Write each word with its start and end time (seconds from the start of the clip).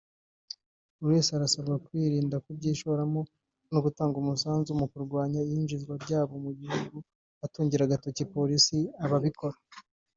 Buri 0.97 1.09
wese 1.15 1.31
arasabwa 1.33 1.75
kwirinda 1.85 2.41
kubyishoramo 2.45 3.21
no 3.71 3.79
gutanga 3.85 4.15
umusanzu 4.19 4.69
mu 4.79 4.85
kurwanya 4.91 5.39
iyinjizwa 5.43 5.93
ryabyo 6.03 6.37
mu 6.45 6.51
gihugu 6.59 6.97
atungira 7.45 7.83
agatoki 7.85 8.23
Polisi 8.33 8.77
ababikora 9.05 9.57